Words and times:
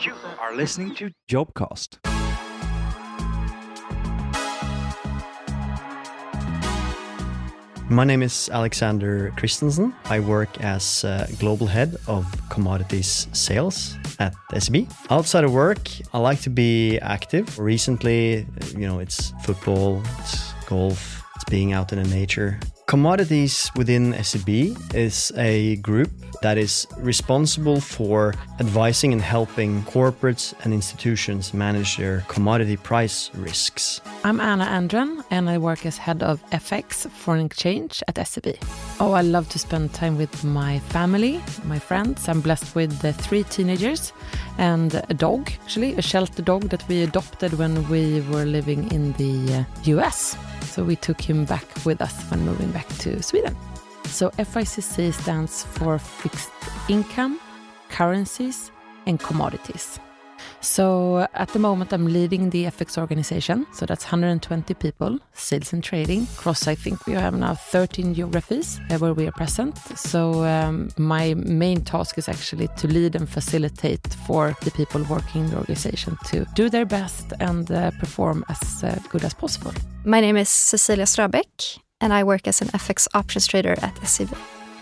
You 0.00 0.14
are 0.38 0.54
listening 0.54 0.94
to 0.96 1.10
Jobcast. 1.28 1.98
My 7.90 8.04
name 8.04 8.22
is 8.22 8.48
Aleksander 8.52 9.32
Christensen. 9.36 9.92
I 10.04 10.20
work 10.20 10.60
as 10.60 11.04
global 11.40 11.66
head 11.66 11.96
of 12.06 12.24
commodities 12.48 13.26
sales 13.32 13.96
at 14.20 14.34
SEB. 14.56 14.86
Outside 15.10 15.42
of 15.42 15.52
work, 15.52 15.88
I 16.12 16.18
like 16.18 16.42
to 16.42 16.50
be 16.50 16.98
active. 17.00 17.58
Recently, 17.58 18.46
you 18.76 18.86
know, 18.86 19.00
it's 19.00 19.32
football, 19.42 20.00
it's 20.20 20.52
golf, 20.66 21.24
it's 21.34 21.44
being 21.44 21.72
out 21.72 21.92
in 21.92 22.00
the 22.00 22.08
nature. 22.08 22.60
Commodities 22.88 23.70
within 23.76 24.14
SEB 24.24 24.48
is 24.94 25.30
a 25.36 25.76
group 25.76 26.10
that 26.40 26.56
is 26.56 26.86
responsible 26.96 27.82
for 27.82 28.32
advising 28.60 29.12
and 29.12 29.20
helping 29.20 29.82
corporates 29.82 30.54
and 30.64 30.72
institutions 30.72 31.52
manage 31.52 31.98
their 31.98 32.24
commodity 32.28 32.78
price 32.78 33.30
risks. 33.34 34.00
I'm 34.24 34.40
Anna 34.40 34.64
Andrén, 34.64 35.22
and 35.30 35.50
I 35.50 35.58
work 35.58 35.84
as 35.84 35.98
head 35.98 36.22
of 36.22 36.42
FX 36.50 37.10
foreign 37.10 37.44
exchange 37.44 38.02
at 38.08 38.26
SEB. 38.26 38.56
Oh, 39.00 39.12
I 39.12 39.20
love 39.20 39.50
to 39.50 39.58
spend 39.58 39.92
time 39.92 40.16
with 40.16 40.42
my 40.42 40.78
family, 40.88 41.42
my 41.64 41.78
friends. 41.78 42.26
I'm 42.26 42.40
blessed 42.40 42.74
with 42.74 43.04
uh, 43.04 43.12
three 43.12 43.44
teenagers 43.44 44.14
and 44.56 44.94
a 44.94 45.14
dog, 45.14 45.50
actually, 45.62 45.92
a 45.96 46.02
shelter 46.02 46.40
dog 46.40 46.70
that 46.70 46.88
we 46.88 47.02
adopted 47.02 47.52
when 47.58 47.86
we 47.90 48.22
were 48.30 48.46
living 48.46 48.90
in 48.90 49.12
the 49.18 49.56
uh, 49.56 49.64
US. 49.98 50.38
So 50.78 50.84
we 50.84 50.94
took 50.94 51.20
him 51.20 51.44
back 51.44 51.66
with 51.84 52.00
us 52.00 52.22
when 52.30 52.42
moving 52.42 52.70
back 52.70 52.86
to 52.98 53.20
Sweden. 53.20 53.56
So 54.04 54.30
FICC 54.30 55.12
stands 55.12 55.64
for 55.64 55.98
fixed 55.98 56.52
income, 56.88 57.40
currencies, 57.88 58.70
and 59.04 59.18
commodities. 59.18 59.98
So 60.60 61.26
at 61.34 61.48
the 61.48 61.58
moment, 61.58 61.92
I'm 61.92 62.06
leading 62.06 62.50
the 62.50 62.64
FX 62.64 62.98
organization. 62.98 63.66
So 63.72 63.86
that's 63.86 64.04
120 64.04 64.74
people, 64.74 65.18
sales 65.32 65.72
and 65.72 65.82
trading. 65.82 66.26
Across, 66.38 66.68
I 66.68 66.74
think 66.74 67.06
we 67.06 67.14
have 67.14 67.34
now 67.34 67.54
13 67.54 68.14
geographies 68.14 68.80
where 68.98 69.14
we 69.14 69.26
are 69.26 69.32
present. 69.32 69.76
So 69.96 70.44
um, 70.44 70.90
my 70.96 71.34
main 71.34 71.82
task 71.84 72.18
is 72.18 72.28
actually 72.28 72.68
to 72.76 72.86
lead 72.86 73.14
and 73.14 73.28
facilitate 73.28 74.06
for 74.26 74.56
the 74.62 74.70
people 74.70 75.02
working 75.04 75.44
in 75.44 75.50
the 75.50 75.58
organization 75.58 76.16
to 76.26 76.46
do 76.54 76.68
their 76.68 76.86
best 76.86 77.32
and 77.40 77.70
uh, 77.70 77.90
perform 77.98 78.44
as 78.48 78.84
uh, 78.84 78.98
good 79.08 79.24
as 79.24 79.34
possible. 79.34 79.72
My 80.04 80.20
name 80.20 80.36
is 80.36 80.48
Cecilia 80.48 81.04
Ströbeck, 81.04 81.78
and 82.00 82.12
I 82.12 82.24
work 82.24 82.46
as 82.46 82.60
an 82.60 82.68
FX 82.68 83.06
options 83.14 83.46
trader 83.46 83.74
at 83.82 84.06
SEB. 84.06 84.30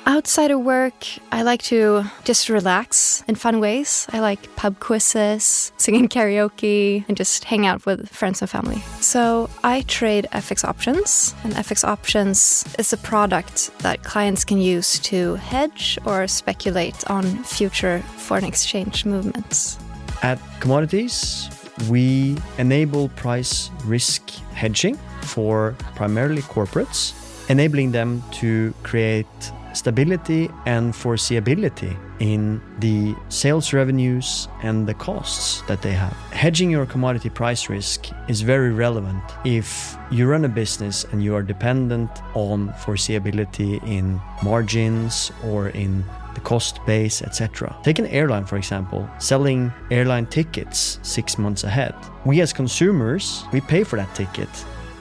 Outside 0.08 0.52
of 0.52 0.60
work, 0.60 1.04
I 1.32 1.42
like 1.42 1.62
to 1.62 2.04
just 2.22 2.48
relax 2.48 3.24
in 3.26 3.34
fun 3.34 3.58
ways. 3.58 4.06
I 4.12 4.20
like 4.20 4.54
pub 4.54 4.78
quizzes, 4.78 5.72
singing 5.78 6.06
karaoke, 6.08 7.04
and 7.08 7.16
just 7.16 7.42
hang 7.42 7.66
out 7.66 7.84
with 7.86 8.08
friends 8.10 8.40
and 8.40 8.48
family. 8.48 8.84
So 9.00 9.50
I 9.64 9.80
trade 9.88 10.28
FX 10.32 10.64
options, 10.64 11.34
and 11.42 11.54
FX 11.54 11.82
options 11.82 12.64
is 12.78 12.92
a 12.92 12.96
product 12.96 13.77
that 13.80 14.04
clients 14.04 14.44
can 14.44 14.58
use 14.58 15.00
to 15.00 15.34
hedge 15.34 15.98
or 16.04 16.28
speculate 16.28 17.04
on 17.10 17.24
future 17.42 17.98
foreign 18.16 18.44
exchange 18.44 19.04
movements. 19.04 19.77
At 20.22 20.38
Commodities, 20.60 21.50
we 21.90 22.36
enable 22.58 23.08
price 23.08 23.72
risk 23.84 24.30
hedging 24.54 24.96
for 25.22 25.74
primarily 25.96 26.42
corporates, 26.42 27.12
enabling 27.50 27.90
them 27.90 28.22
to 28.34 28.72
create 28.84 29.27
stability 29.77 30.50
and 30.64 30.92
foreseeability 30.92 31.96
in 32.19 32.60
the 32.78 33.14
sales 33.28 33.72
revenues 33.72 34.48
and 34.62 34.86
the 34.86 34.94
costs 34.94 35.62
that 35.68 35.83
they 35.83 35.92
have. 35.92 36.12
Hedging 36.33 36.70
your 36.70 36.86
commodity 36.86 37.28
price 37.28 37.68
risk 37.68 38.06
is 38.28 38.41
very 38.41 38.72
relevant 38.72 39.22
if 39.44 39.96
you 40.10 40.27
run 40.27 40.44
a 40.44 40.48
business 40.48 41.05
and 41.12 41.22
you 41.22 41.34
are 41.34 41.42
dependent 41.42 42.10
on 42.34 42.70
foreseeability 42.84 43.83
in 43.86 44.20
margins 44.42 45.30
or 45.45 45.68
in 45.68 46.05
the 46.34 46.40
cost 46.40 46.84
base, 46.86 47.22
etc. 47.22 47.74
Take 47.83 47.98
an 47.98 48.06
airline, 48.06 48.45
for 48.45 48.56
example, 48.56 49.08
selling 49.18 49.72
airline 49.90 50.27
tickets 50.27 50.98
six 51.02 51.39
months 51.39 51.64
ahead. 51.64 51.95
We 52.24 52.40
as 52.40 52.52
consumers, 52.52 53.45
we 53.52 53.61
pay 53.61 53.84
for 53.84 53.96
that 53.96 54.14
ticket, 54.14 54.48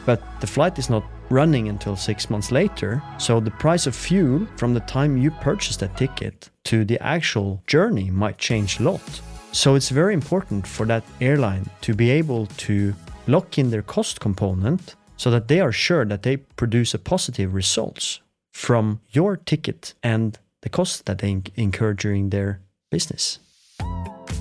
but 0.05 0.21
the 0.39 0.47
flight 0.47 0.79
is 0.79 0.89
not 0.89 1.03
running 1.29 1.69
until 1.69 1.95
six 1.95 2.29
months 2.29 2.51
later. 2.51 3.01
So 3.17 3.39
the 3.39 3.51
price 3.51 3.87
of 3.87 3.95
fuel 3.95 4.47
from 4.57 4.73
the 4.73 4.79
time 4.81 5.17
you 5.17 5.31
purchase 5.31 5.77
that 5.77 5.97
ticket 5.97 6.49
to 6.65 6.85
the 6.85 6.99
actual 7.01 7.61
journey 7.67 8.09
might 8.09 8.37
change 8.37 8.79
a 8.79 8.83
lot. 8.83 9.21
So 9.51 9.75
it's 9.75 9.89
very 9.89 10.13
important 10.13 10.67
for 10.67 10.85
that 10.87 11.03
airline 11.21 11.69
to 11.81 11.93
be 11.93 12.09
able 12.09 12.47
to 12.67 12.93
lock 13.27 13.57
in 13.57 13.71
their 13.71 13.81
cost 13.81 14.19
component 14.19 14.95
so 15.17 15.31
that 15.31 15.47
they 15.47 15.61
are 15.61 15.71
sure 15.71 16.05
that 16.05 16.23
they 16.23 16.37
produce 16.37 16.93
a 16.93 16.99
positive 16.99 17.53
results 17.53 18.19
from 18.51 18.99
your 19.11 19.37
ticket 19.37 19.93
and 20.03 20.37
the 20.61 20.69
costs 20.69 21.01
that 21.03 21.19
they 21.19 21.41
incur 21.55 21.93
during 21.93 22.29
their 22.29 22.59
business. 22.91 23.39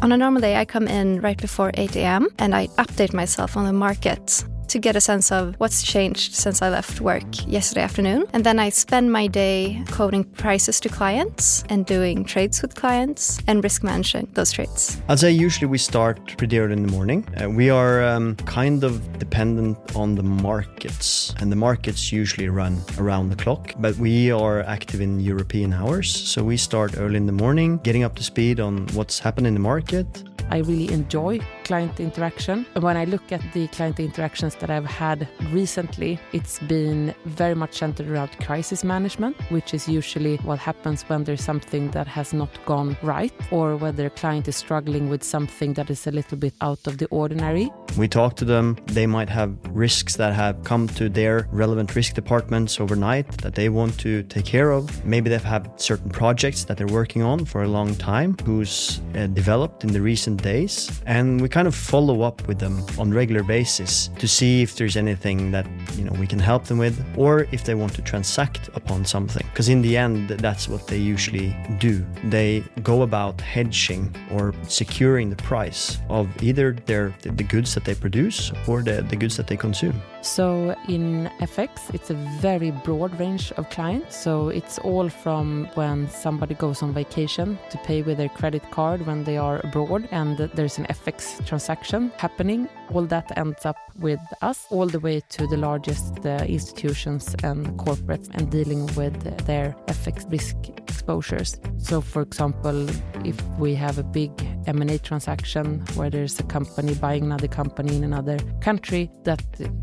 On 0.03 0.13
a 0.13 0.17
normal 0.17 0.41
day, 0.41 0.57
I 0.57 0.65
come 0.65 0.89
in 0.89 1.21
right 1.21 1.41
before 1.41 1.71
8 1.75 1.97
a.m. 1.97 2.29
and 2.39 2.55
I 2.55 2.67
update 2.79 3.15
myself 3.15 3.57
on 3.57 3.65
the 3.65 3.73
market 3.73 4.45
to 4.69 4.79
get 4.79 4.97
a 4.97 5.01
sense 5.01 5.31
of 5.33 5.55
what's 5.59 5.83
changed 5.83 6.35
since 6.35 6.63
I 6.63 6.71
left 6.71 7.01
work 7.01 7.25
yesterday 7.47 7.83
afternoon. 7.83 8.25
And 8.33 8.45
then 8.45 8.59
I 8.59 8.71
spend 8.71 9.13
my 9.13 9.27
day 9.27 9.83
quoting 9.91 10.25
prices 10.25 10.81
to 10.81 10.89
clients 10.89 11.65
and 11.69 11.87
doing 11.87 12.25
trades 12.25 12.63
with 12.63 12.75
clients 12.75 13.41
and 13.47 13.63
risk 13.63 13.83
managing 13.83 14.29
those 14.35 14.53
trades. 14.53 15.01
I'd 15.09 15.19
say 15.19 15.33
usually 15.33 15.67
we 15.67 15.79
start 15.79 16.37
pretty 16.39 16.59
early 16.59 16.75
in 16.75 16.87
the 16.87 16.93
morning. 16.93 17.27
Uh, 17.41 17.51
we 17.51 17.71
are 17.71 18.05
um, 18.05 18.37
kind 18.37 18.85
of 18.85 19.19
dependent 19.19 19.79
on 19.97 20.15
the 20.15 20.23
markets, 20.23 21.35
and 21.41 21.51
the 21.51 21.57
markets 21.57 22.13
usually 22.13 22.49
run 22.49 22.81
around 22.99 23.31
the 23.31 23.37
clock, 23.37 23.73
but 23.79 23.97
we 23.97 24.31
are 24.31 24.61
active 24.63 25.01
in 25.01 25.21
European 25.21 25.73
hours. 25.73 26.11
So 26.11 26.43
we 26.43 26.57
start 26.57 26.99
early 26.99 27.17
in 27.17 27.27
the 27.27 27.33
morning, 27.33 27.79
getting 27.79 28.05
up 28.05 28.15
to 28.17 28.23
speed 28.23 28.61
on 28.61 28.87
what's 28.89 29.19
happened 29.19 29.47
in 29.47 29.55
the 29.55 29.61
market, 29.61 30.07
I 30.51 30.59
really 30.59 30.93
enjoy 30.93 31.41
client 31.65 31.99
interaction. 31.99 32.67
When 32.79 32.97
I 32.97 33.05
look 33.05 33.33
at 33.33 33.43
the 33.53 33.67
client 33.69 33.99
interactions 33.99 34.55
that 34.57 34.71
I've 34.71 34.85
had 34.85 35.27
recently, 35.51 36.21
it's 36.33 36.59
been 36.61 37.15
very 37.25 37.55
much 37.55 37.79
centered 37.79 38.09
around 38.09 38.31
crisis 38.41 38.85
management, 38.85 39.37
which 39.51 39.75
is 39.75 39.89
usually 39.89 40.37
what 40.39 40.59
happens 40.59 41.03
when 41.09 41.25
there's 41.25 41.43
something 41.43 41.91
that 41.93 42.07
has 42.07 42.33
not 42.33 42.51
gone 42.67 42.97
right 43.03 43.33
or 43.51 43.77
whether 43.77 44.07
a 44.07 44.11
client 44.11 44.47
is 44.49 44.57
struggling 44.57 45.09
with 45.09 45.23
something 45.25 45.75
that 45.75 45.91
is 45.91 46.07
a 46.07 46.11
little 46.11 46.39
bit 46.39 46.55
out 46.61 46.87
of 46.87 46.99
the 46.99 47.07
ordinary. 47.07 47.71
We 47.97 48.09
talk 48.09 48.37
to 48.37 48.45
them. 48.45 48.77
They 48.87 49.07
might 49.07 49.29
have 49.31 49.57
risks 49.71 50.17
that 50.17 50.35
have 50.35 50.63
come 50.65 50.89
to 50.89 51.09
their 51.09 51.49
relevant 51.53 51.95
risk 51.97 52.15
departments 52.15 52.81
overnight 52.81 53.29
that 53.39 53.55
they 53.55 53.69
want 53.69 53.99
to 54.01 54.23
take 54.25 54.45
care 54.45 54.71
of. 54.73 55.05
Maybe 55.05 55.31
they've 55.31 55.43
had 55.43 55.81
certain 55.81 56.11
projects 56.11 56.65
that 56.65 56.77
they're 56.77 56.87
working 56.87 57.23
on 57.23 57.45
for 57.45 57.63
a 57.63 57.69
long 57.69 57.95
time 57.95 58.37
who's 58.45 59.01
uh, 59.15 59.27
developed 59.29 59.85
in 59.85 59.93
the 59.93 60.01
recent 60.01 60.43
days 60.43 60.75
and 61.07 61.41
we 61.41 61.49
kind 61.55 61.69
of 61.69 61.75
follow 61.77 62.23
up 62.23 62.45
with 62.49 62.59
them 62.59 62.85
on 62.99 63.15
regular 63.15 63.45
basis 63.45 64.09
to 64.19 64.27
see 64.27 64.61
if 64.61 64.75
there's 64.75 64.97
anything 64.97 65.53
that 65.53 65.65
you 65.97 66.03
know 66.05 66.13
we 66.19 66.27
can 66.27 66.41
help 66.41 66.65
them 66.65 66.79
with 66.79 66.97
or 67.17 67.47
if 67.53 67.63
they 67.63 67.77
want 67.77 67.95
to 67.95 68.03
transact 68.03 68.69
upon 68.75 69.05
something. 69.05 69.47
Because 69.51 69.69
in 69.69 69.81
the 69.81 69.97
end 69.97 70.31
that's 70.47 70.69
what 70.69 70.89
they 70.89 70.97
usually 70.97 71.57
do. 71.79 72.05
They 72.25 72.65
go 72.83 73.03
about 73.03 73.41
hedging 73.41 74.13
or 74.33 74.53
securing 74.67 75.31
the 75.31 75.41
price 75.51 75.99
of 76.09 76.27
either 76.43 76.73
their 76.87 77.15
the 77.23 77.45
goods 77.45 77.73
that 77.75 77.85
they 77.85 77.95
produce 77.95 78.51
or 78.67 78.83
the, 78.83 79.03
the 79.03 79.15
goods 79.15 79.37
that 79.37 79.47
they 79.47 79.57
consume. 79.57 80.03
So 80.25 80.75
in 80.89 81.31
FX, 81.41 81.95
it's 81.95 82.09
a 82.09 82.15
very 82.41 82.71
broad 82.71 83.21
range 83.21 83.53
of 83.53 83.69
clients. 83.69 84.17
So 84.17 84.49
it's 84.49 84.79
all 84.79 85.11
from 85.11 85.69
when 85.75 86.09
somebody 86.09 86.55
goes 86.55 86.83
on 86.83 86.95
vacation 86.95 87.59
to 87.71 87.79
pay 87.79 88.01
with 88.01 88.17
their 88.17 88.31
credit 88.31 88.63
card 88.71 89.07
when 89.07 89.23
they 89.25 89.37
are 89.37 89.61
abroad 89.65 90.09
and 90.13 90.39
there's 90.39 90.79
an 90.79 90.87
FX 90.87 91.44
transaction 91.45 92.13
happening. 92.17 92.69
All 92.93 93.05
that 93.07 93.37
ends 93.37 93.65
up 93.65 93.77
with 93.99 94.21
us, 94.43 94.67
all 94.71 94.87
the 94.87 95.01
way 95.01 95.21
to 95.31 95.47
the 95.47 95.57
largest 95.57 96.25
uh, 96.25 96.45
institutions 96.47 97.35
and 97.43 97.67
corporates 97.79 98.29
and 98.35 98.51
dealing 98.51 98.87
with 98.95 99.19
their 99.47 99.77
FX 99.87 100.31
risk 100.31 100.57
exposures. 100.77 101.61
So, 101.79 102.01
for 102.01 102.23
example, 102.23 102.89
if 103.25 103.41
we 103.59 103.75
have 103.75 103.99
a 103.99 104.03
big 104.03 104.31
M&A 104.67 104.99
transaction 104.99 105.85
where 105.95 106.11
there's 106.11 106.39
a 106.41 106.45
company 106.45 106.95
buying 106.95 107.25
another 107.25 107.49
company 107.49 107.97
in 107.97 108.05
another 108.05 108.39
country, 108.61 109.11
that 109.25 109.43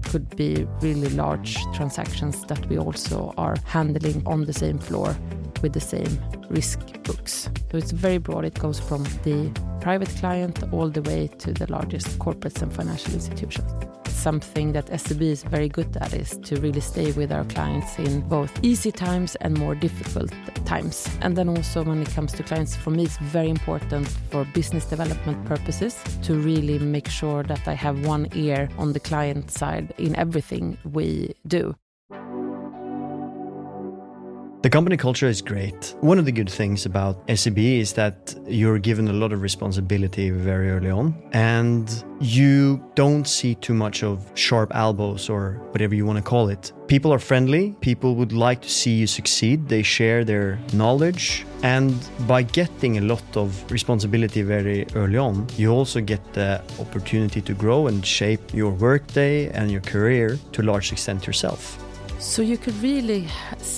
could 0.09 0.35
be 0.35 0.67
really 0.81 1.09
large 1.09 1.55
transactions 1.73 2.45
that 2.45 2.65
we 2.67 2.77
also 2.77 3.33
are 3.37 3.55
handling 3.65 4.23
on 4.25 4.45
the 4.45 4.53
same 4.53 4.79
floor 4.79 5.15
with 5.61 5.73
the 5.73 5.79
same 5.79 6.19
risk 6.49 6.79
books. 7.03 7.49
So 7.71 7.77
it's 7.77 7.91
very 7.91 8.17
broad. 8.17 8.45
It 8.45 8.59
goes 8.59 8.79
from 8.79 9.03
the 9.23 9.51
private 9.81 10.09
client 10.19 10.63
all 10.71 10.89
the 10.89 11.01
way 11.01 11.27
to 11.39 11.53
the 11.53 11.71
largest 11.71 12.19
corporates 12.19 12.61
and 12.61 12.73
financial 12.73 13.13
institutions. 13.13 13.71
something 14.21 14.71
that 14.73 14.87
SEB 14.99 15.21
is 15.23 15.43
very 15.43 15.67
good 15.67 15.97
at 15.97 16.13
is 16.13 16.37
to 16.43 16.59
really 16.61 16.79
stay 16.79 17.11
with 17.13 17.31
our 17.31 17.43
clients 17.45 17.97
in 17.97 18.21
both 18.21 18.51
easy 18.61 18.91
times 18.91 19.35
and 19.37 19.57
more 19.57 19.73
difficult 19.73 20.31
times. 20.65 21.09
And 21.21 21.35
then 21.35 21.49
also 21.49 21.83
when 21.83 22.01
it 22.01 22.09
comes 22.09 22.31
to 22.33 22.43
clients, 22.43 22.75
for 22.75 22.91
me, 22.91 23.05
it's 23.05 23.17
very 23.17 23.49
important 23.49 24.07
for 24.07 24.45
business 24.53 24.85
development 24.85 25.43
purposes 25.45 25.95
to 26.23 26.35
really 26.35 26.77
make 26.77 27.07
sure 27.07 27.43
that 27.43 27.67
I 27.67 27.73
have 27.73 28.05
one 28.05 28.27
ear 28.33 28.69
on 28.77 28.93
the 28.93 28.99
client 28.99 29.49
side 29.49 29.93
in 29.97 30.15
everything 30.15 30.77
we 30.83 31.33
do. 31.47 31.75
The 34.61 34.69
company 34.69 34.95
culture 34.95 35.27
is 35.27 35.41
great. 35.41 35.95
One 36.01 36.19
of 36.19 36.25
the 36.25 36.31
good 36.31 36.47
things 36.47 36.85
about 36.85 37.17
SEB 37.35 37.57
is 37.57 37.93
that 37.93 38.35
you're 38.45 38.77
given 38.77 39.07
a 39.07 39.13
lot 39.13 39.33
of 39.33 39.41
responsibility 39.41 40.29
very 40.29 40.69
early 40.69 40.91
on, 40.91 41.15
and 41.33 41.89
you 42.19 42.79
don't 42.93 43.27
see 43.27 43.55
too 43.55 43.73
much 43.73 44.03
of 44.03 44.23
sharp 44.35 44.71
elbows 44.75 45.29
or 45.29 45.53
whatever 45.71 45.95
you 45.95 46.05
want 46.05 46.17
to 46.17 46.23
call 46.23 46.49
it. 46.49 46.73
People 46.85 47.11
are 47.11 47.17
friendly, 47.17 47.75
people 47.81 48.13
would 48.13 48.33
like 48.33 48.61
to 48.61 48.69
see 48.69 48.91
you 48.91 49.07
succeed, 49.07 49.67
they 49.67 49.81
share 49.81 50.23
their 50.23 50.59
knowledge, 50.73 51.43
and 51.63 51.95
by 52.27 52.43
getting 52.43 52.99
a 52.99 53.01
lot 53.01 53.23
of 53.35 53.71
responsibility 53.71 54.43
very 54.43 54.85
early 54.93 55.17
on, 55.17 55.47
you 55.57 55.71
also 55.71 55.99
get 56.01 56.21
the 56.33 56.61
opportunity 56.79 57.41
to 57.41 57.55
grow 57.55 57.87
and 57.87 58.05
shape 58.05 58.53
your 58.53 58.69
workday 58.69 59.49
and 59.53 59.71
your 59.71 59.81
career 59.81 60.37
to 60.51 60.61
a 60.61 60.65
large 60.65 60.91
extent 60.91 61.25
yourself. 61.25 61.83
So 62.21 62.43
you 62.43 62.55
could 62.55 62.75
really 62.83 63.27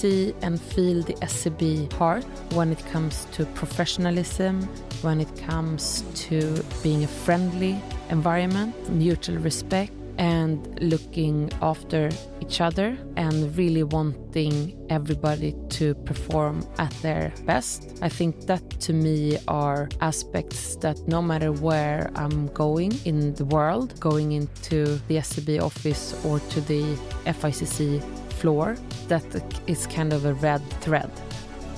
see 0.04 0.36
and 0.42 0.60
feel 0.60 1.02
the 1.02 1.16
SEB 1.26 1.64
heart 1.94 2.26
when 2.58 2.72
it 2.74 2.84
comes 2.92 3.26
to 3.36 3.46
professionalism, 3.62 4.56
when 5.02 5.22
it 5.22 5.34
comes 5.48 6.04
to 6.28 6.38
being 6.84 7.06
a 7.06 7.12
friendly 7.26 7.74
environment, 8.10 8.72
mutual 8.90 9.38
respect, 9.38 9.94
and 10.18 10.58
looking 10.82 11.50
after 11.62 12.10
each 12.42 12.60
other 12.60 12.98
and 13.16 13.36
really 13.58 13.84
wanting 13.84 14.56
everybody 14.90 15.56
to 15.70 15.96
perform 16.10 16.56
at 16.78 16.92
their 17.02 17.32
best. 17.46 17.78
I 18.02 18.10
think 18.10 18.46
that 18.46 18.64
to 18.86 18.94
me 18.94 19.38
are 19.48 19.88
aspects 20.02 20.76
that 20.84 20.98
no 21.08 21.22
matter 21.22 21.52
where 21.68 22.12
I'm 22.16 22.48
going 22.48 22.92
in 23.06 23.34
the 23.36 23.46
world, 23.46 23.98
going 24.00 24.34
into 24.34 25.00
the 25.08 25.22
SEB 25.22 25.50
office 25.70 26.14
or 26.26 26.40
to 26.52 26.60
the 26.62 26.84
FICC 27.26 28.02
floor 28.34 28.76
that 29.08 29.24
is 29.68 29.88
kind 29.88 30.14
of 30.14 30.26
a 30.26 30.34
red 30.36 30.62
thread. 30.82 31.12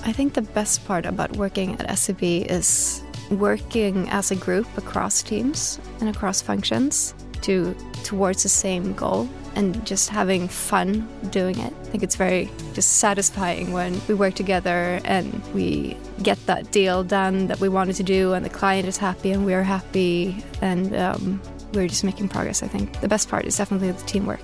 I 0.04 0.12
think 0.12 0.34
the 0.34 0.42
best 0.42 0.86
part 0.86 1.06
about 1.06 1.36
working 1.36 1.78
at 1.80 1.98
SEB 1.98 2.22
is 2.22 3.02
working 3.30 4.08
as 4.10 4.30
a 4.30 4.36
group 4.36 4.66
across 4.78 5.22
teams 5.22 5.80
and 6.00 6.08
across 6.08 6.40
functions 6.40 7.14
to 7.42 7.74
towards 8.04 8.42
the 8.44 8.48
same 8.48 8.92
goal 8.94 9.28
and 9.56 9.84
just 9.86 10.10
having 10.10 10.46
fun 10.46 11.08
doing 11.30 11.58
it. 11.58 11.72
I 11.72 11.84
think 11.86 12.02
it's 12.04 12.14
very 12.14 12.50
just 12.74 12.98
satisfying 12.98 13.72
when 13.72 14.00
we 14.06 14.14
work 14.14 14.34
together 14.34 15.00
and 15.04 15.42
we 15.54 15.96
get 16.22 16.38
that 16.46 16.70
deal 16.70 17.02
done 17.02 17.46
that 17.48 17.58
we 17.58 17.68
wanted 17.68 17.96
to 17.96 18.02
do 18.02 18.32
and 18.34 18.44
the 18.44 18.50
client 18.50 18.86
is 18.86 18.96
happy 18.96 19.32
and 19.32 19.44
we're 19.44 19.62
happy 19.62 20.44
and 20.60 20.94
um, 20.94 21.40
we're 21.72 21.88
just 21.88 22.04
making 22.04 22.28
progress. 22.28 22.62
I 22.62 22.68
think 22.68 23.00
the 23.00 23.08
best 23.08 23.28
part 23.28 23.44
is 23.46 23.56
definitely 23.56 23.90
the 23.90 24.02
teamwork. 24.04 24.40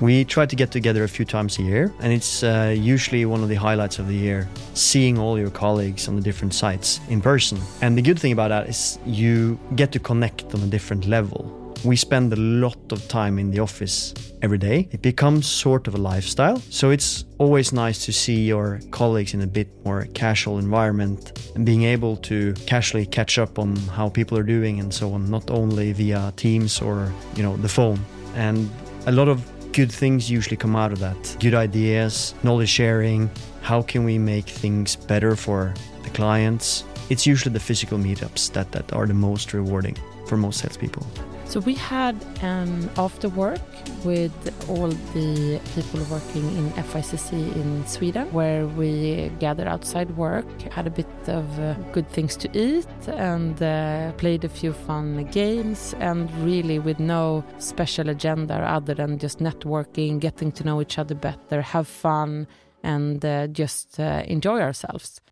We 0.00 0.24
try 0.24 0.46
to 0.46 0.54
get 0.54 0.70
together 0.70 1.02
a 1.02 1.08
few 1.08 1.24
times 1.24 1.58
a 1.58 1.62
year, 1.62 1.92
and 1.98 2.12
it's 2.12 2.44
uh, 2.44 2.72
usually 2.76 3.24
one 3.24 3.42
of 3.42 3.48
the 3.48 3.56
highlights 3.56 3.98
of 3.98 4.06
the 4.06 4.14
year 4.14 4.48
seeing 4.74 5.18
all 5.18 5.36
your 5.36 5.50
colleagues 5.50 6.06
on 6.06 6.14
the 6.14 6.22
different 6.22 6.54
sites 6.54 7.00
in 7.08 7.20
person. 7.20 7.58
And 7.82 7.98
the 7.98 8.02
good 8.02 8.16
thing 8.16 8.30
about 8.30 8.50
that 8.50 8.68
is 8.68 9.00
you 9.04 9.58
get 9.74 9.90
to 9.92 9.98
connect 9.98 10.54
on 10.54 10.62
a 10.62 10.66
different 10.66 11.08
level. 11.08 11.74
We 11.84 11.96
spend 11.96 12.32
a 12.32 12.36
lot 12.36 12.92
of 12.92 13.08
time 13.08 13.40
in 13.40 13.50
the 13.50 13.58
office 13.58 14.14
every 14.40 14.58
day. 14.58 14.88
It 14.92 15.02
becomes 15.02 15.46
sort 15.46 15.88
of 15.88 15.96
a 15.96 15.98
lifestyle. 15.98 16.58
So 16.70 16.90
it's 16.90 17.24
always 17.38 17.72
nice 17.72 18.04
to 18.06 18.12
see 18.12 18.46
your 18.46 18.80
colleagues 18.92 19.34
in 19.34 19.40
a 19.40 19.46
bit 19.48 19.68
more 19.84 20.06
casual 20.14 20.58
environment 20.58 21.50
and 21.56 21.66
being 21.66 21.82
able 21.82 22.16
to 22.18 22.52
casually 22.66 23.06
catch 23.06 23.36
up 23.36 23.58
on 23.58 23.74
how 23.76 24.08
people 24.08 24.38
are 24.38 24.44
doing 24.44 24.78
and 24.78 24.94
so 24.94 25.12
on, 25.12 25.28
not 25.28 25.50
only 25.50 25.92
via 25.92 26.32
Teams 26.36 26.80
or, 26.80 27.12
you 27.34 27.42
know, 27.42 27.56
the 27.56 27.68
phone. 27.68 27.98
And 28.34 28.70
a 29.06 29.12
lot 29.12 29.28
of 29.28 29.42
good 29.78 29.92
things 29.92 30.28
usually 30.28 30.56
come 30.56 30.74
out 30.74 30.90
of 30.90 30.98
that. 30.98 31.36
Good 31.38 31.54
ideas, 31.54 32.34
knowledge 32.42 32.68
sharing, 32.68 33.30
how 33.62 33.80
can 33.80 34.02
we 34.02 34.18
make 34.18 34.48
things 34.48 34.96
better 34.96 35.36
for 35.36 35.72
the 36.02 36.10
clients? 36.10 36.82
It's 37.10 37.28
usually 37.28 37.52
the 37.52 37.60
physical 37.60 37.96
meetups 37.96 38.50
that, 38.54 38.72
that 38.72 38.92
are 38.92 39.06
the 39.06 39.14
most 39.14 39.54
rewarding 39.54 39.96
for 40.26 40.36
most 40.36 40.58
salespeople. 40.58 41.06
So 41.48 41.60
we 41.60 41.76
had 41.76 42.14
an 42.42 42.90
after 42.98 43.30
work 43.30 43.62
with 44.04 44.34
all 44.68 44.90
the 45.14 45.58
people 45.74 46.04
working 46.10 46.44
in 46.58 46.70
FICC 46.72 47.32
in 47.56 47.86
Sweden, 47.86 48.30
where 48.34 48.66
we 48.66 49.32
gathered 49.40 49.66
outside 49.66 50.14
work, 50.18 50.44
had 50.70 50.86
a 50.86 50.90
bit 50.90 51.06
of 51.26 51.58
uh, 51.58 51.72
good 51.90 52.06
things 52.10 52.36
to 52.36 52.48
eat, 52.52 52.86
and 53.08 53.62
uh, 53.62 54.12
played 54.18 54.44
a 54.44 54.48
few 54.50 54.74
fun 54.74 55.24
games, 55.30 55.94
and 56.00 56.30
really 56.44 56.78
with 56.78 57.00
no 57.00 57.42
special 57.58 58.10
agenda 58.10 58.56
other 58.56 58.92
than 58.92 59.18
just 59.18 59.38
networking, 59.38 60.20
getting 60.20 60.52
to 60.52 60.64
know 60.64 60.82
each 60.82 60.98
other 60.98 61.14
better, 61.14 61.62
have 61.62 61.88
fun, 61.88 62.46
and 62.82 63.24
uh, 63.24 63.46
just 63.46 63.98
uh, 63.98 64.22
enjoy 64.26 64.60
ourselves. 64.60 65.22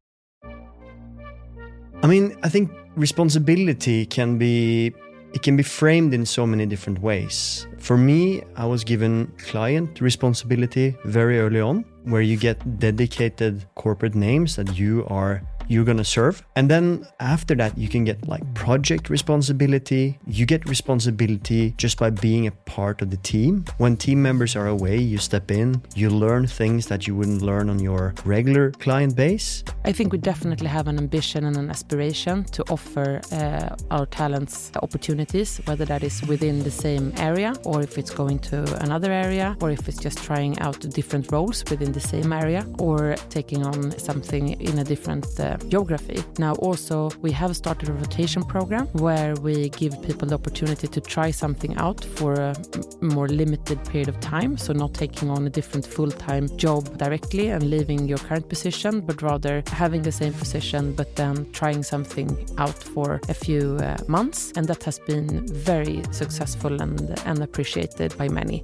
I 2.03 2.07
mean, 2.07 2.37
I 2.43 2.49
think 2.49 2.71
responsibility 2.97 4.07
can 4.07 4.39
be 4.39 4.95
it 5.37 5.43
can 5.43 5.55
be 5.55 5.63
framed 5.63 6.15
in 6.15 6.25
so 6.25 6.47
many 6.47 6.65
different 6.65 6.99
ways. 7.03 7.67
For 7.79 7.99
me, 7.99 8.43
I 8.57 8.65
was 8.65 8.85
given 8.85 9.31
client 9.37 10.01
responsibility 10.01 10.97
very 11.05 11.39
early 11.39 11.61
on, 11.61 11.85
where 12.05 12.23
you 12.23 12.39
get 12.39 12.57
dedicated 12.79 13.67
corporate 13.75 14.15
names 14.15 14.57
that 14.57 14.79
you 14.79 15.05
are 15.09 15.43
you're 15.69 15.85
going 15.85 15.97
to 15.99 16.05
serve. 16.05 16.43
And 16.55 16.71
then 16.71 17.07
after 17.21 17.55
that, 17.57 17.77
you 17.77 17.89
can 17.89 18.05
get 18.05 18.29
like 18.29 18.43
project 18.55 19.11
responsibility. 19.11 20.19
You 20.27 20.47
get 20.47 20.69
responsibility 20.69 21.75
just 21.77 21.99
by 21.99 22.11
being 22.11 22.47
a 22.47 22.53
part 22.53 23.03
of 23.03 23.11
the 23.11 23.17
team. 23.19 23.65
When 23.79 23.97
team 23.97 24.23
members 24.23 24.57
are 24.57 24.67
away, 24.67 24.99
you 24.99 25.19
step 25.19 25.51
in, 25.51 25.83
you 25.95 26.11
learn 26.11 26.47
things 26.47 26.87
that 26.87 27.07
you 27.07 27.15
wouldn't 27.15 27.43
learn 27.43 27.69
on 27.71 27.79
your 27.79 28.15
regular 28.25 28.71
client 28.73 29.17
base. 29.17 29.65
I 29.85 29.93
think 29.93 30.13
we 30.13 30.19
definitely 30.19 30.69
have 30.69 30.89
an 30.89 30.99
ambition 30.99 31.45
and 31.45 31.57
an 31.57 31.71
aspiration 31.71 32.45
to 32.45 32.65
offer 32.71 33.21
uh, 33.33 33.77
our 33.91 34.07
talents 34.07 34.71
opportunities, 34.83 35.59
whether 35.67 35.85
that 35.85 36.03
is 36.03 36.23
within 36.27 36.63
the 36.63 36.71
same 36.71 37.13
area 37.17 37.55
or 37.65 37.83
if 37.83 37.99
it's 37.99 38.11
going 38.11 38.39
to 38.39 38.59
another 38.83 39.13
area 39.13 39.57
or 39.61 39.71
if 39.71 39.89
it's 39.89 39.99
just 39.99 40.19
trying 40.23 40.59
out 40.61 40.79
different 40.91 41.31
roles 41.33 41.65
within 41.71 41.93
the 41.93 42.01
same 42.01 42.33
area 42.33 42.67
or 42.79 43.17
taking 43.31 43.65
on 43.65 43.97
something 43.99 44.61
in 44.61 44.79
a 44.79 44.85
different 44.85 45.27
uh, 45.41 45.56
geography. 45.69 46.23
Now, 46.39 46.55
also, 46.55 47.11
we 47.23 47.33
have 47.33 47.57
started 47.57 47.89
a 47.89 47.93
rotation 47.93 48.43
program 48.43 48.87
where 48.89 49.35
we 49.37 49.69
give 49.71 50.01
people 50.03 50.29
the 50.29 50.35
opportunity 50.35 50.87
to 50.89 51.01
try 51.01 51.31
something 51.31 51.77
out 51.77 52.05
for 52.05 52.35
a 52.35 52.55
more 53.01 53.29
limited 53.29 53.85
period 53.85 54.09
of 54.09 54.19
time. 54.21 54.57
So, 54.57 54.73
not 54.73 54.95
taking 54.95 55.31
on 55.31 55.47
a 55.47 55.51
different 55.51 55.87
full 55.87 56.11
time 56.11 56.49
job 56.57 56.99
directly 56.99 57.49
and 57.49 57.63
leaving 57.71 58.09
your 58.09 58.19
current 58.19 58.49
position, 58.49 59.01
but 59.01 59.23
rather 59.23 59.63
having 59.73 60.03
the 60.03 60.13
same 60.13 60.33
position, 60.33 60.93
but 60.93 61.15
then 61.17 61.51
trying 61.53 61.83
something 61.83 62.29
out 62.59 62.75
for 62.75 63.21
a 63.29 63.35
few 63.35 63.77
uh, 63.77 63.97
months. 64.09 64.53
And 64.57 64.67
that 64.69 64.83
has 64.85 64.99
been 64.99 65.47
very 65.47 66.03
successful 66.11 66.81
and, 66.81 67.19
and 67.27 67.43
appreciated 67.43 68.17
by 68.17 68.29
many. 68.29 68.63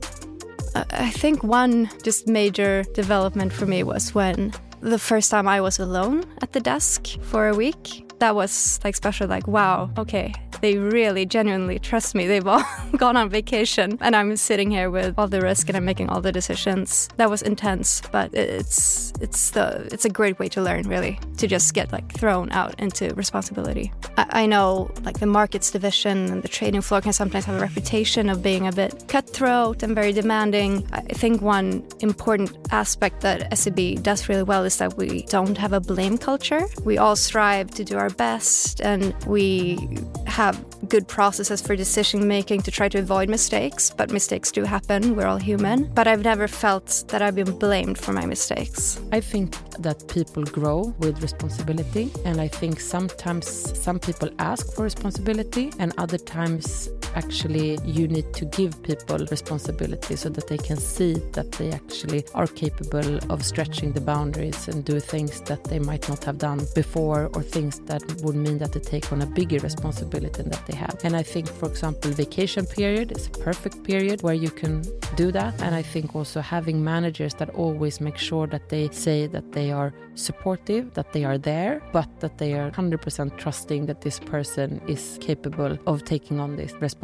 I 0.74 1.10
think 1.10 1.42
one 1.44 1.90
just 2.02 2.26
major 2.26 2.84
development 2.94 3.52
for 3.52 3.66
me 3.66 3.82
was 3.82 4.14
when 4.14 4.52
the 4.82 4.98
first 4.98 5.30
time 5.30 5.48
I 5.48 5.60
was 5.60 5.78
alone 5.78 6.24
at 6.42 6.52
the 6.52 6.60
desk 6.60 7.06
for 7.22 7.48
a 7.48 7.54
week. 7.54 8.12
That 8.18 8.34
was 8.34 8.80
like 8.84 8.94
special, 8.96 9.28
like, 9.28 9.46
wow, 9.46 9.90
okay, 9.96 10.34
they 10.62 10.78
really 10.78 11.26
genuinely 11.26 11.78
trust 11.78 12.14
me. 12.14 12.26
They've 12.26 12.46
all 12.46 12.64
gone 12.96 13.16
on 13.16 13.28
vacation 13.28 13.98
and 14.00 14.16
I'm 14.16 14.36
sitting 14.36 14.70
here 14.70 14.90
with 14.90 15.14
all 15.18 15.28
the 15.28 15.40
risk 15.40 15.68
and 15.68 15.76
I'm 15.76 15.84
making 15.84 16.08
all 16.08 16.20
the 16.20 16.32
decisions. 16.32 17.08
That 17.16 17.28
was 17.28 17.42
intense, 17.42 18.00
but 18.12 18.32
it's 18.32 19.12
it's 19.20 19.50
the 19.50 19.88
it's 19.92 20.04
a 20.04 20.08
great 20.08 20.38
way 20.38 20.48
to 20.48 20.62
learn 20.62 20.88
really 20.88 21.18
to 21.38 21.46
just 21.46 21.74
get 21.74 21.92
like 21.92 22.10
thrown 22.12 22.50
out 22.52 22.78
into 22.78 23.12
responsibility. 23.14 23.92
I, 24.16 24.26
I 24.42 24.46
know 24.46 24.90
like 25.02 25.18
the 25.18 25.26
markets 25.26 25.70
division 25.72 26.30
and 26.30 26.42
the 26.42 26.48
trading 26.48 26.80
floor 26.80 27.00
can 27.00 27.12
sometimes 27.12 27.44
have 27.46 27.56
a 27.56 27.60
reputation 27.60 28.28
of 28.28 28.42
being 28.42 28.66
a 28.66 28.72
bit 28.72 29.08
cutthroat 29.08 29.82
and 29.82 29.94
very 29.94 30.12
demanding. 30.12 30.86
I 30.92 31.00
think 31.00 31.42
one 31.42 31.84
important 32.00 32.56
aspect 32.70 33.20
that 33.22 33.58
SEB 33.58 34.00
does 34.02 34.28
really 34.28 34.44
well 34.44 34.64
is 34.64 34.76
that 34.76 34.96
we 34.96 35.22
don't 35.22 35.58
have 35.58 35.72
a 35.72 35.80
blame 35.80 36.18
culture. 36.18 36.66
We 36.84 36.98
all 36.98 37.16
strive 37.16 37.72
to 37.72 37.84
do 37.84 37.98
our 37.98 38.10
best 38.10 38.80
and 38.80 39.12
we 39.26 39.88
have 40.26 40.51
good 40.88 41.06
processes 41.08 41.62
for 41.62 41.76
decision 41.76 42.26
making 42.28 42.62
to 42.62 42.70
try 42.70 42.88
to 42.88 42.98
avoid 42.98 43.28
mistakes, 43.28 43.90
but 43.90 44.12
mistakes 44.12 44.50
do 44.50 44.64
happen. 44.64 45.16
We're 45.16 45.26
all 45.26 45.38
human. 45.38 45.84
But 45.94 46.06
I've 46.06 46.24
never 46.24 46.48
felt 46.48 47.04
that 47.08 47.22
I've 47.22 47.34
been 47.34 47.58
blamed 47.58 47.98
for 47.98 48.12
my 48.12 48.26
mistakes. 48.26 49.00
I 49.12 49.20
think 49.20 49.56
that 49.78 50.08
people 50.08 50.44
grow 50.44 50.94
with 50.98 51.22
responsibility, 51.22 52.10
and 52.24 52.40
I 52.40 52.48
think 52.48 52.80
sometimes 52.80 53.46
some 53.80 53.98
people 53.98 54.28
ask 54.38 54.74
for 54.74 54.82
responsibility, 54.82 55.72
and 55.78 55.92
other 55.98 56.18
times 56.18 56.88
actually 57.14 57.78
you 57.84 58.08
need 58.08 58.32
to 58.34 58.44
give 58.46 58.82
people 58.82 59.18
responsibility 59.30 60.16
so 60.16 60.28
that 60.28 60.46
they 60.46 60.58
can 60.58 60.76
see 60.76 61.14
that 61.32 61.50
they 61.52 61.70
actually 61.70 62.24
are 62.34 62.46
capable 62.46 63.18
of 63.32 63.44
stretching 63.44 63.92
the 63.92 64.00
boundaries 64.00 64.68
and 64.68 64.84
do 64.84 65.00
things 65.00 65.40
that 65.42 65.64
they 65.64 65.78
might 65.78 66.08
not 66.08 66.24
have 66.24 66.38
done 66.38 66.60
before 66.74 67.30
or 67.34 67.42
things 67.42 67.80
that 67.80 68.02
would 68.22 68.36
mean 68.36 68.58
that 68.58 68.72
they 68.72 68.80
take 68.80 69.12
on 69.12 69.22
a 69.22 69.26
bigger 69.26 69.58
responsibility 69.58 70.42
than 70.42 70.48
that 70.50 70.64
they 70.66 70.76
have. 70.76 70.96
And 71.04 71.16
I 71.16 71.22
think, 71.22 71.48
for 71.48 71.68
example, 71.68 72.10
vacation 72.10 72.66
period 72.66 73.12
is 73.12 73.26
a 73.26 73.30
perfect 73.30 73.82
period 73.84 74.22
where 74.22 74.34
you 74.34 74.50
can 74.50 74.82
do 75.16 75.32
that. 75.32 75.60
And 75.62 75.74
I 75.74 75.82
think 75.82 76.14
also 76.14 76.40
having 76.40 76.82
managers 76.82 77.34
that 77.34 77.50
always 77.50 78.00
make 78.00 78.16
sure 78.16 78.46
that 78.48 78.68
they 78.68 78.88
say 78.90 79.26
that 79.28 79.52
they 79.52 79.70
are 79.70 79.92
supportive, 80.14 80.94
that 80.94 81.12
they 81.12 81.24
are 81.24 81.38
there, 81.38 81.82
but 81.92 82.08
that 82.20 82.38
they 82.38 82.54
are 82.54 82.70
100% 82.70 83.36
trusting 83.36 83.86
that 83.86 84.00
this 84.00 84.18
person 84.18 84.80
is 84.86 85.18
capable 85.20 85.78
of 85.86 86.04
taking 86.04 86.40
on 86.40 86.56
this 86.56 86.72
responsibility. 86.74 87.01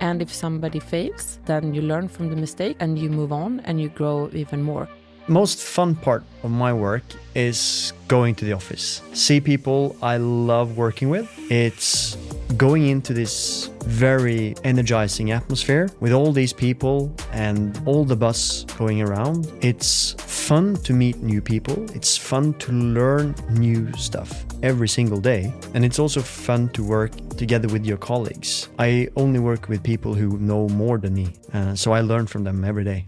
And 0.00 0.22
if 0.22 0.32
somebody 0.32 0.80
fails, 0.80 1.38
then 1.46 1.74
you 1.74 1.82
learn 1.82 2.08
from 2.08 2.30
the 2.30 2.36
mistake 2.36 2.76
and 2.80 2.98
you 2.98 3.10
move 3.10 3.32
on 3.32 3.60
and 3.60 3.80
you 3.80 3.88
grow 3.88 4.30
even 4.32 4.62
more 4.62 4.88
most 5.28 5.60
fun 5.60 5.94
part 5.94 6.24
of 6.42 6.50
my 6.50 6.72
work 6.72 7.02
is 7.34 7.92
going 8.08 8.34
to 8.34 8.44
the 8.44 8.52
office. 8.52 9.02
See 9.12 9.40
people 9.40 9.96
I 10.02 10.16
love 10.16 10.76
working 10.76 11.10
with. 11.10 11.28
It's 11.50 12.16
going 12.56 12.88
into 12.88 13.12
this 13.12 13.70
very 13.84 14.54
energizing 14.64 15.30
atmosphere 15.30 15.88
with 16.00 16.12
all 16.12 16.32
these 16.32 16.52
people 16.52 17.14
and 17.32 17.80
all 17.86 18.04
the 18.04 18.16
bus 18.16 18.64
going 18.76 19.02
around. 19.02 19.50
It's 19.60 20.14
fun 20.18 20.76
to 20.76 20.92
meet 20.92 21.18
new 21.22 21.40
people. 21.42 21.84
It's 21.94 22.16
fun 22.16 22.54
to 22.54 22.72
learn 22.72 23.34
new 23.50 23.92
stuff 23.94 24.44
every 24.62 24.88
single 24.88 25.20
day. 25.20 25.52
And 25.74 25.84
it's 25.84 25.98
also 25.98 26.20
fun 26.20 26.68
to 26.70 26.82
work 26.82 27.12
together 27.36 27.68
with 27.68 27.84
your 27.84 27.98
colleagues. 27.98 28.68
I 28.78 29.08
only 29.16 29.40
work 29.40 29.68
with 29.68 29.82
people 29.82 30.14
who 30.14 30.38
know 30.38 30.68
more 30.68 30.98
than 30.98 31.14
me, 31.14 31.34
uh, 31.52 31.74
so 31.74 31.92
I 31.92 32.00
learn 32.00 32.26
from 32.26 32.44
them 32.44 32.64
every 32.64 32.84
day. 32.84 33.06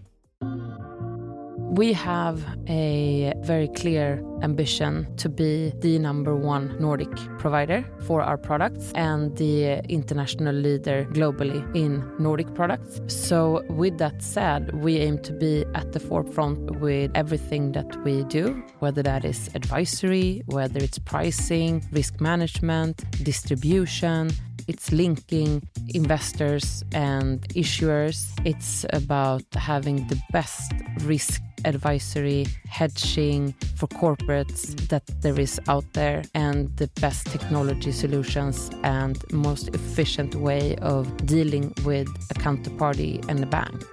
We 1.71 1.93
have 1.93 2.45
a 2.67 3.31
very 3.43 3.69
clear 3.69 4.21
ambition 4.41 5.07
to 5.15 5.29
be 5.29 5.71
the 5.79 5.99
number 5.99 6.35
one 6.35 6.75
Nordic 6.81 7.15
provider 7.39 7.85
for 8.01 8.21
our 8.21 8.37
products 8.37 8.91
and 8.93 9.37
the 9.37 9.79
international 9.87 10.53
leader 10.53 11.07
globally 11.13 11.63
in 11.73 12.03
Nordic 12.19 12.53
products. 12.55 12.99
So, 13.07 13.63
with 13.69 13.99
that 13.99 14.21
said, 14.21 14.83
we 14.83 14.97
aim 14.97 15.19
to 15.19 15.31
be 15.31 15.63
at 15.73 15.93
the 15.93 16.01
forefront 16.01 16.81
with 16.81 17.09
everything 17.15 17.71
that 17.71 18.03
we 18.03 18.25
do, 18.25 18.61
whether 18.79 19.01
that 19.03 19.23
is 19.23 19.49
advisory, 19.55 20.43
whether 20.47 20.79
it's 20.83 20.99
pricing, 20.99 21.87
risk 21.93 22.19
management, 22.19 23.05
distribution, 23.23 24.31
it's 24.67 24.91
linking 24.91 25.61
investors 25.89 26.83
and 26.91 27.41
issuers. 27.49 28.29
It's 28.45 28.85
about 28.91 29.43
having 29.53 30.07
the 30.07 30.21
best 30.31 30.71
risk 31.01 31.41
advisory, 31.65 32.47
hedging 32.67 33.53
for 33.75 33.87
corporates 33.87 34.75
that 34.89 35.03
there 35.21 35.39
is 35.39 35.59
out 35.67 35.85
there, 35.93 36.23
and 36.33 36.75
the 36.77 36.87
best 36.99 37.27
technology 37.27 37.91
solutions 37.91 38.71
and 38.83 39.23
most 39.31 39.69
efficient 39.75 40.35
way 40.35 40.75
of 40.77 41.25
dealing 41.25 41.73
with 41.83 42.07
a 42.29 42.33
counterparty 42.35 43.23
and 43.29 43.43
a 43.43 43.47
bank. 43.47 43.83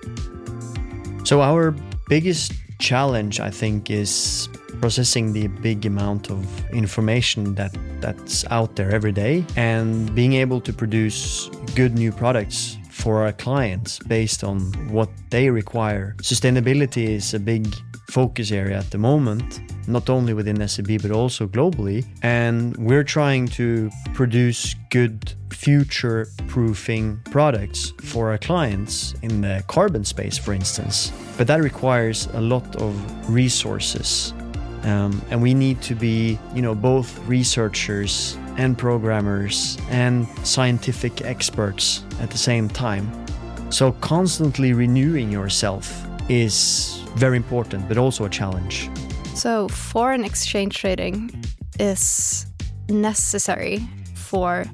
So, 1.24 1.42
our 1.42 1.74
biggest 2.08 2.52
challenge, 2.78 3.40
I 3.40 3.50
think, 3.50 3.90
is 3.90 4.48
processing 4.80 5.32
the 5.32 5.48
big 5.48 5.84
amount 5.84 6.30
of 6.30 6.46
information 6.70 7.54
that 7.56 7.76
that's 8.00 8.44
out 8.50 8.76
there 8.76 8.90
every 8.90 9.12
day 9.12 9.44
and 9.56 10.14
being 10.14 10.34
able 10.34 10.60
to 10.60 10.72
produce 10.72 11.50
good 11.74 11.94
new 11.94 12.12
products 12.12 12.77
for 12.98 13.22
our 13.24 13.32
clients 13.32 13.98
based 14.00 14.42
on 14.42 14.60
what 14.90 15.08
they 15.30 15.48
require. 15.50 16.16
Sustainability 16.18 17.08
is 17.08 17.32
a 17.32 17.40
big 17.40 17.74
focus 18.10 18.50
area 18.50 18.78
at 18.78 18.90
the 18.90 18.98
moment, 18.98 19.60
not 19.86 20.10
only 20.10 20.34
within 20.34 20.66
SEB 20.66 21.00
but 21.02 21.10
also 21.10 21.46
globally. 21.46 22.04
And 22.22 22.76
we're 22.76 23.04
trying 23.04 23.48
to 23.48 23.90
produce 24.14 24.74
good 24.90 25.32
future 25.50 26.26
proofing 26.48 27.20
products 27.30 27.92
for 28.02 28.30
our 28.30 28.38
clients 28.38 29.14
in 29.22 29.42
the 29.42 29.62
carbon 29.68 30.04
space, 30.04 30.36
for 30.38 30.52
instance. 30.52 31.12
But 31.36 31.46
that 31.46 31.60
requires 31.60 32.26
a 32.34 32.40
lot 32.40 32.76
of 32.76 32.94
resources. 33.30 34.32
Um, 34.84 35.20
and 35.30 35.42
we 35.42 35.54
need 35.54 35.82
to 35.82 35.94
be, 35.94 36.38
you 36.54 36.62
know, 36.62 36.74
both 36.74 37.18
researchers 37.26 38.38
and 38.58 38.76
programmers 38.76 39.78
and 39.88 40.26
scientific 40.46 41.22
experts 41.22 42.04
at 42.20 42.30
the 42.30 42.36
same 42.38 42.68
time. 42.68 43.10
So, 43.70 43.92
constantly 43.92 44.72
renewing 44.72 45.30
yourself 45.32 46.06
is 46.28 47.02
very 47.16 47.36
important, 47.36 47.88
but 47.88 47.96
also 47.96 48.24
a 48.24 48.28
challenge. 48.28 48.90
So, 49.34 49.68
foreign 49.68 50.24
exchange 50.24 50.76
trading 50.76 51.30
is 51.78 52.46
necessary 52.88 53.88
for 54.14 54.64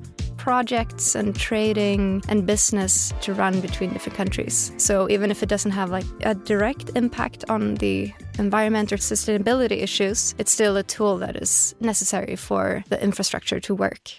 projects 0.44 1.14
and 1.14 1.34
trading 1.34 2.22
and 2.28 2.44
business 2.46 3.14
to 3.22 3.32
run 3.32 3.62
between 3.62 3.90
different 3.94 4.14
countries. 4.14 4.72
So 4.76 5.08
even 5.08 5.30
if 5.30 5.42
it 5.42 5.48
doesn't 5.48 5.70
have 5.70 5.88
like 5.88 6.04
a 6.20 6.34
direct 6.34 6.90
impact 6.94 7.46
on 7.48 7.76
the 7.76 8.12
environment 8.38 8.92
or 8.92 8.98
sustainability 8.98 9.82
issues, 9.82 10.34
it's 10.36 10.52
still 10.52 10.76
a 10.76 10.82
tool 10.82 11.16
that 11.16 11.34
is 11.36 11.74
necessary 11.80 12.36
for 12.36 12.84
the 12.90 13.02
infrastructure 13.02 13.58
to 13.60 13.74
work. 13.74 14.10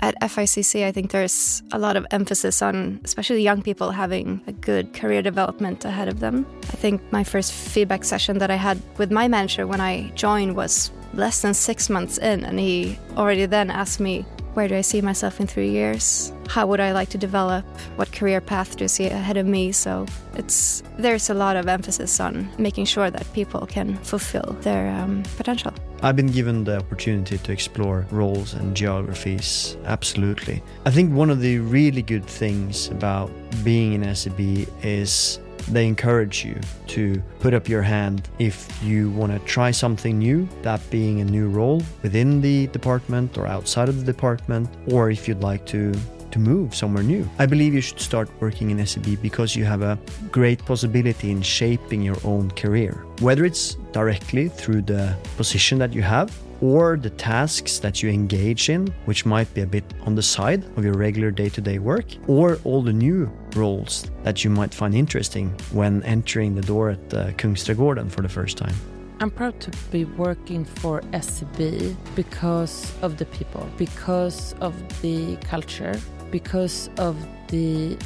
At 0.00 0.14
FICC, 0.22 0.84
I 0.84 0.92
think 0.92 1.10
there's 1.10 1.62
a 1.70 1.78
lot 1.78 1.96
of 1.96 2.06
emphasis 2.10 2.62
on 2.62 3.00
especially 3.04 3.42
young 3.42 3.60
people 3.60 3.90
having 3.90 4.40
a 4.46 4.52
good 4.52 4.94
career 4.94 5.20
development 5.20 5.84
ahead 5.84 6.08
of 6.08 6.20
them. 6.20 6.46
I 6.72 6.76
think 6.76 7.02
my 7.12 7.24
first 7.24 7.52
feedback 7.52 8.04
session 8.04 8.38
that 8.38 8.50
I 8.50 8.56
had 8.56 8.80
with 8.96 9.10
my 9.10 9.28
manager 9.28 9.66
when 9.66 9.80
I 9.82 10.10
joined 10.14 10.56
was 10.56 10.90
less 11.16 11.42
than 11.42 11.54
six 11.54 11.90
months 11.90 12.18
in, 12.18 12.44
and 12.44 12.58
he 12.60 12.98
already 13.16 13.46
then 13.46 13.70
asked 13.70 14.00
me, 14.00 14.24
Where 14.54 14.68
do 14.68 14.76
I 14.76 14.82
see 14.82 15.00
myself 15.00 15.40
in 15.40 15.46
three 15.46 15.70
years? 15.70 16.32
How 16.48 16.66
would 16.66 16.80
I 16.80 16.92
like 16.92 17.08
to 17.10 17.18
develop? 17.18 17.64
What 17.96 18.12
career 18.12 18.40
path 18.40 18.76
do 18.76 18.84
I 18.84 18.86
see 18.86 19.06
ahead 19.06 19.36
of 19.36 19.46
me? 19.46 19.72
So 19.72 20.06
it's 20.34 20.82
there's 20.98 21.30
a 21.30 21.34
lot 21.34 21.56
of 21.56 21.68
emphasis 21.68 22.20
on 22.20 22.48
making 22.58 22.84
sure 22.86 23.10
that 23.10 23.30
people 23.32 23.66
can 23.66 23.96
fulfill 23.98 24.56
their 24.60 24.88
um, 24.94 25.22
potential. 25.36 25.72
I've 26.02 26.16
been 26.16 26.26
given 26.30 26.64
the 26.64 26.76
opportunity 26.76 27.38
to 27.38 27.52
explore 27.52 28.06
roles 28.10 28.52
and 28.54 28.76
geographies, 28.76 29.76
absolutely. 29.84 30.62
I 30.84 30.90
think 30.90 31.12
one 31.12 31.30
of 31.30 31.40
the 31.40 31.58
really 31.58 32.02
good 32.02 32.24
things 32.24 32.88
about 32.88 33.30
being 33.64 33.94
in 33.94 34.14
SEB 34.14 34.68
is 34.82 35.40
they 35.68 35.86
encourage 35.86 36.44
you 36.44 36.58
to 36.88 37.22
put 37.40 37.54
up 37.54 37.68
your 37.68 37.82
hand 37.82 38.28
if 38.38 38.68
you 38.82 39.10
want 39.10 39.32
to 39.32 39.38
try 39.40 39.70
something 39.70 40.18
new, 40.18 40.48
that 40.62 40.80
being 40.90 41.20
a 41.20 41.24
new 41.24 41.48
role 41.48 41.82
within 42.02 42.40
the 42.40 42.66
department 42.68 43.36
or 43.38 43.46
outside 43.46 43.88
of 43.88 43.98
the 43.98 44.04
department, 44.04 44.68
or 44.88 45.10
if 45.10 45.26
you'd 45.26 45.42
like 45.42 45.64
to 45.66 45.92
to 46.32 46.38
move 46.40 46.74
somewhere 46.74 47.02
new. 47.02 47.28
I 47.38 47.46
believe 47.46 47.72
you 47.72 47.80
should 47.80 48.00
start 48.00 48.28
working 48.40 48.70
in 48.70 48.84
SEB 48.84 49.22
because 49.22 49.56
you 49.56 49.64
have 49.64 49.82
a 49.82 49.98
great 50.30 50.64
possibility 50.64 51.30
in 51.30 51.40
shaping 51.40 52.02
your 52.02 52.18
own 52.24 52.50
career. 52.50 52.92
Whether 53.20 53.44
it's 53.44 53.76
directly 53.92 54.48
through 54.48 54.82
the 54.82 55.16
position 55.36 55.78
that 55.78 55.92
you 55.94 56.02
have 56.02 56.30
or 56.60 56.96
the 56.96 57.10
tasks 57.10 57.78
that 57.78 58.02
you 58.02 58.10
engage 58.10 58.68
in, 58.68 58.86
which 59.04 59.26
might 59.26 59.52
be 59.54 59.62
a 59.62 59.66
bit 59.66 59.84
on 60.02 60.14
the 60.14 60.22
side 60.22 60.64
of 60.76 60.84
your 60.84 60.94
regular 60.94 61.30
day 61.30 61.48
to 61.48 61.60
day 61.60 61.78
work, 61.78 62.06
or 62.26 62.58
all 62.64 62.82
the 62.82 62.92
new 62.92 63.30
roles 63.54 64.10
that 64.22 64.44
you 64.44 64.50
might 64.50 64.74
find 64.74 64.94
interesting 64.94 65.50
when 65.72 66.02
entering 66.02 66.54
the 66.54 66.62
door 66.62 66.90
at 66.90 67.14
uh, 67.14 67.30
Kungsträdgården 67.32 68.10
for 68.10 68.22
the 68.22 68.28
first 68.28 68.56
time. 68.56 68.74
I'm 69.18 69.30
proud 69.30 69.58
to 69.60 69.70
be 69.90 70.04
working 70.04 70.64
for 70.64 71.02
SEB 71.18 71.96
because 72.14 72.92
of 73.00 73.16
the 73.16 73.24
people, 73.26 73.66
because 73.78 74.54
of 74.60 74.74
the 75.00 75.36
culture, 75.36 75.98
because 76.30 76.90
of 76.98 77.16
the 77.48 77.96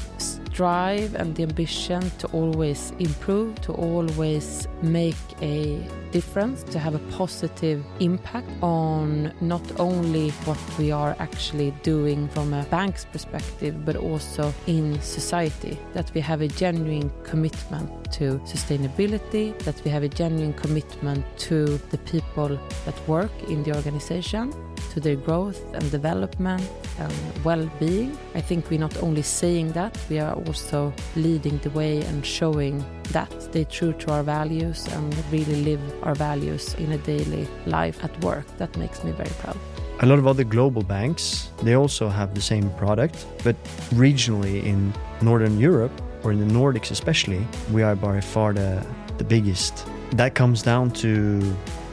drive 0.53 1.15
and 1.15 1.35
the 1.37 1.43
ambition 1.43 2.03
to 2.19 2.27
always 2.29 2.93
improve, 2.99 3.61
to 3.63 3.73
always 3.73 4.69
make 4.83 5.17
a 5.41 5.81
difference, 6.11 6.63
to 6.65 6.79
have 6.79 6.95
a 6.95 6.99
positive 7.17 7.83
impact 8.01 8.49
on 8.63 9.33
not 9.41 9.63
only 9.79 10.31
what 10.45 10.59
we 10.79 10.91
are 10.91 11.17
actually 11.19 11.71
doing 11.83 12.29
from 12.29 12.53
a 12.53 12.65
bank's 12.65 13.05
perspective, 13.05 13.87
but 13.87 13.97
also 13.97 14.53
in 14.67 15.01
society. 15.01 15.79
That 15.95 16.13
we 16.15 16.21
have 16.21 16.41
a 16.41 16.49
genuine 16.49 17.11
commitment 17.25 18.13
to 18.13 18.39
sustainability, 18.41 19.57
that 19.61 19.81
we 19.85 19.91
have 19.91 20.03
a 20.03 20.09
genuine 20.09 20.55
commitment 20.55 21.25
to 21.49 21.79
the 21.91 21.99
people 21.99 22.59
that 22.85 23.09
work 23.09 23.33
in 23.49 23.63
the 23.63 23.75
organization 23.75 24.53
to 24.91 25.01
their 25.01 25.17
growth 25.17 25.61
and 25.75 25.91
development 25.91 26.63
and 26.99 27.13
well-being. 27.45 28.17
I 28.35 28.41
think 28.41 28.71
we're 28.71 28.81
not 28.81 28.97
only 29.03 29.23
saying 29.23 29.73
that, 29.73 29.99
we 30.09 30.19
are 30.19 30.35
also 30.35 30.93
leading 31.17 31.59
the 31.59 31.71
way 31.71 32.03
and 32.03 32.25
showing 32.25 32.85
that, 33.13 33.31
they're 33.53 33.65
true 33.65 33.93
to 33.95 34.13
our 34.13 34.23
values 34.23 34.87
and 34.89 35.15
really 35.33 35.65
live 35.65 35.81
our 36.03 36.15
values 36.15 36.75
in 36.75 36.93
a 36.93 36.99
daily 36.99 37.49
life 37.67 38.03
at 38.05 38.25
work. 38.25 38.47
That 38.59 38.77
makes 38.77 39.03
me 39.05 39.13
very 39.13 39.31
proud. 39.41 39.57
A 40.01 40.07
lot 40.07 40.19
of 40.19 40.27
other 40.27 40.45
global 40.45 40.83
banks, 40.83 41.51
they 41.63 41.75
also 41.75 42.09
have 42.09 42.35
the 42.35 42.41
same 42.41 42.71
product, 42.71 43.27
but 43.45 43.57
regionally 43.91 44.65
in 44.65 44.95
Northern 45.21 45.59
Europe 45.59 45.93
or 46.23 46.33
in 46.33 46.41
the 46.41 46.55
Nordics 46.55 46.91
especially, 46.91 47.47
we 47.73 47.83
are 47.83 47.97
by 47.97 48.21
far 48.21 48.53
the, 48.53 48.85
the 49.19 49.25
biggest. 49.25 49.87
That 50.13 50.35
comes 50.35 50.63
down 50.63 50.91
to 51.03 51.41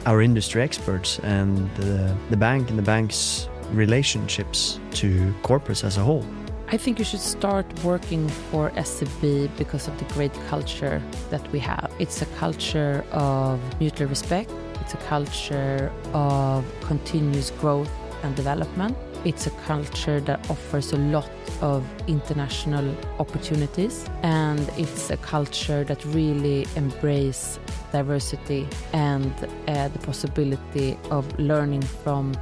our 0.08 0.22
industry 0.22 0.62
experts 0.62 1.18
and 1.18 1.70
the, 1.76 2.16
the 2.30 2.36
bank 2.36 2.70
and 2.70 2.78
the 2.78 2.88
bank's 2.94 3.46
relationships 3.72 4.80
to 4.90 5.34
corporates 5.42 5.84
as 5.84 5.98
a 5.98 6.00
whole. 6.00 6.24
I 6.68 6.78
think 6.78 6.98
you 6.98 7.04
should 7.04 7.20
start 7.20 7.66
working 7.84 8.26
for 8.50 8.72
SEB 8.82 9.50
because 9.58 9.86
of 9.86 9.98
the 9.98 10.06
great 10.14 10.32
culture 10.48 11.02
that 11.28 11.44
we 11.52 11.58
have. 11.58 11.90
It's 11.98 12.22
a 12.22 12.26
culture 12.42 13.04
of 13.12 13.60
mutual 13.80 14.08
respect, 14.08 14.50
it's 14.80 14.94
a 14.94 15.02
culture 15.08 15.92
of 16.14 16.64
continuous 16.80 17.50
growth 17.60 17.92
and 18.22 18.34
development. 18.34 18.96
It's 19.28 19.46
a 19.46 19.50
culture 19.66 20.20
that 20.20 20.48
offers 20.48 20.94
a 20.94 20.96
lot 20.96 21.30
of 21.60 21.84
international 22.06 22.96
opportunities 23.18 24.06
and 24.22 24.58
it's 24.78 25.10
a 25.10 25.18
culture 25.18 25.84
that 25.84 26.02
really 26.06 26.66
embraces 26.76 27.60
diversity 27.92 28.66
and 28.94 29.30
uh, 29.66 29.88
the 29.88 29.98
possibility 29.98 30.96
of 31.10 31.38
learning 31.38 31.82
from 31.82 32.32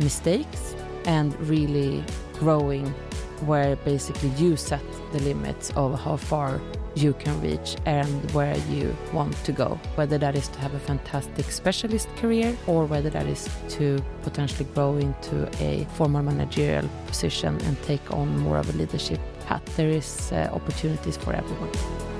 mistakes 0.00 0.74
and 1.06 1.34
really 1.48 2.04
growing 2.34 2.88
where 3.46 3.76
basically 3.76 4.28
you 4.36 4.58
set 4.58 4.84
the 5.12 5.20
limits 5.20 5.70
of 5.76 5.98
how 5.98 6.16
far 6.16 6.60
you 6.94 7.12
can 7.14 7.40
reach 7.40 7.76
and 7.86 8.30
where 8.32 8.56
you 8.68 8.96
want 9.12 9.34
to 9.44 9.52
go. 9.52 9.78
Whether 9.96 10.18
that 10.18 10.36
is 10.36 10.48
to 10.48 10.58
have 10.60 10.74
a 10.74 10.78
fantastic 10.78 11.50
specialist 11.50 12.08
career 12.16 12.56
or 12.66 12.86
whether 12.86 13.10
that 13.10 13.26
is 13.26 13.48
to 13.70 14.02
potentially 14.22 14.68
grow 14.74 14.96
into 14.96 15.48
a 15.62 15.84
formal 15.94 16.22
managerial 16.22 16.88
position 17.06 17.60
and 17.62 17.80
take 17.82 18.12
on 18.12 18.38
more 18.38 18.58
of 18.58 18.68
a 18.74 18.78
leadership 18.78 19.20
hat. 19.46 19.64
There 19.76 19.88
is 19.90 20.32
uh, 20.32 20.50
opportunities 20.52 21.16
for 21.16 21.32
everyone. 21.32 22.13